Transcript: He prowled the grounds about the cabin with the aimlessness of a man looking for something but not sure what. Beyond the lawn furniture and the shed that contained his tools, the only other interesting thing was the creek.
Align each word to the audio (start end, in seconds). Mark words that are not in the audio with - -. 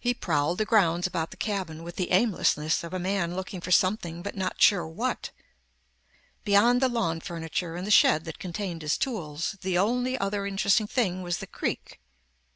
He 0.00 0.14
prowled 0.14 0.58
the 0.58 0.64
grounds 0.64 1.06
about 1.06 1.30
the 1.30 1.36
cabin 1.36 1.84
with 1.84 1.94
the 1.94 2.10
aimlessness 2.10 2.82
of 2.82 2.92
a 2.92 2.98
man 2.98 3.36
looking 3.36 3.60
for 3.60 3.70
something 3.70 4.20
but 4.20 4.36
not 4.36 4.60
sure 4.60 4.84
what. 4.88 5.30
Beyond 6.42 6.82
the 6.82 6.88
lawn 6.88 7.20
furniture 7.20 7.76
and 7.76 7.86
the 7.86 7.92
shed 7.92 8.24
that 8.24 8.40
contained 8.40 8.82
his 8.82 8.98
tools, 8.98 9.54
the 9.62 9.78
only 9.78 10.18
other 10.18 10.44
interesting 10.44 10.88
thing 10.88 11.22
was 11.22 11.36
the 11.38 11.46
creek. 11.46 12.00